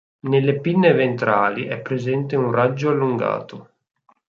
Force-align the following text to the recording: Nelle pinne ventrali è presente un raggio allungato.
Nelle 0.21 0.59
pinne 0.61 0.93
ventrali 0.93 1.65
è 1.67 1.77
presente 1.79 2.35
un 2.35 2.51
raggio 2.51 2.89
allungato. 2.89 3.69